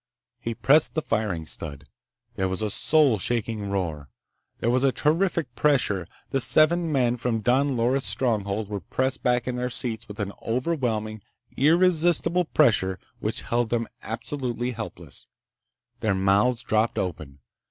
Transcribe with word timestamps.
He 0.39 0.55
pressed 0.55 0.95
the 0.95 1.01
firing 1.03 1.45
stud. 1.45 1.87
There 2.33 2.47
was 2.47 2.63
a 2.63 2.71
soul 2.71 3.19
shaking 3.19 3.69
roar. 3.69 4.09
There 4.59 4.71
was 4.71 4.83
a 4.83 4.91
terrific 4.91 5.53
pressure. 5.53 6.07
The 6.31 6.41
seven 6.41 6.91
men 6.91 7.17
from 7.17 7.41
Don 7.41 7.77
Loris' 7.77 8.07
stronghold 8.07 8.67
were 8.67 8.79
pressed 8.79 9.21
back 9.21 9.47
in 9.47 9.57
their 9.57 9.69
seats 9.69 10.07
with 10.07 10.19
an 10.19 10.33
overwhelming, 10.41 11.21
irresistible 11.55 12.45
pressure 12.45 12.97
which 13.19 13.41
held 13.43 13.69
them 13.69 13.87
absolutely 14.01 14.71
helpless. 14.71 15.27
Their 15.99 16.15
mouths 16.15 16.63
dropped 16.63 16.97
open. 16.97 17.37